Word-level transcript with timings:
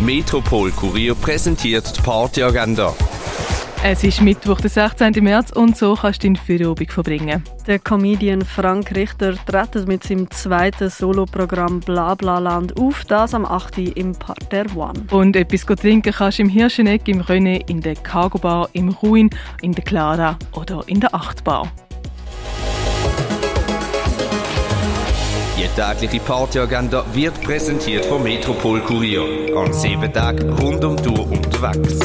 Metropol 0.00 0.70
Kurier 0.72 1.14
präsentiert 1.14 1.96
die 1.96 2.02
Partyagenda. 2.02 2.92
Es 3.82 4.02
ist 4.02 4.20
Mittwoch, 4.20 4.60
der 4.60 4.70
16. 4.70 5.12
März 5.22 5.52
und 5.52 5.76
so 5.76 5.94
kannst 5.94 6.22
du 6.22 6.28
deine 6.28 6.38
Feierabend 6.38 6.90
verbringen. 6.90 7.44
Der 7.66 7.78
Comedian 7.78 8.42
Frank 8.42 8.94
Richter 8.94 9.34
tritt 9.46 9.86
mit 9.86 10.02
seinem 10.02 10.30
zweiten 10.30 10.90
Soloprogramm 10.90 11.80
Blablaland 11.80 12.78
auf, 12.78 13.04
das 13.04 13.34
am 13.34 13.44
8. 13.44 13.78
im 13.96 14.12
Parterre 14.12 14.74
One. 14.74 15.04
Und 15.10 15.36
etwas 15.36 15.64
trinken 15.76 16.12
kannst 16.12 16.38
du 16.38 16.42
im 16.42 16.48
Hirscheneck, 16.48 17.06
im 17.08 17.20
René, 17.20 17.68
in 17.68 17.80
der 17.80 17.94
Cargo 17.94 18.38
Bar, 18.38 18.68
im 18.72 18.88
Ruin, 18.88 19.30
in 19.62 19.72
der 19.72 19.84
Clara 19.84 20.38
oder 20.52 20.82
in 20.86 21.00
der 21.00 21.14
Achtbar. 21.14 21.70
Die 25.56 25.68
tägliche 25.68 26.18
Partyagenda 26.18 27.04
wird 27.12 27.40
präsentiert 27.40 28.04
vom 28.06 28.24
Metropol 28.24 28.80
Kurier. 28.80 29.56
An 29.56 29.72
sieben 29.72 30.12
Tagen 30.12 30.52
rund 30.52 30.84
um 30.84 30.96
Tour 30.96 31.30
unterwegs. 31.30 32.00